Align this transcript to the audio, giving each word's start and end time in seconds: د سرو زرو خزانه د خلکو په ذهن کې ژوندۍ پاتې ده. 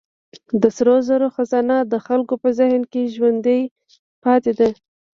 د 0.61 0.63
سرو 0.77 0.95
زرو 1.07 1.27
خزانه 1.35 1.77
د 1.91 1.93
خلکو 2.05 2.33
په 2.43 2.49
ذهن 2.59 2.81
کې 2.91 3.11
ژوندۍ 3.15 3.61
پاتې 4.23 4.51
ده. 4.59 4.69